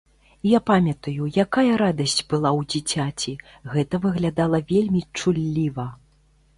[0.51, 3.37] Я памятаю, якая радасць была ў дзіцяці,
[3.75, 5.91] гэта выглядала вельмі чулліва.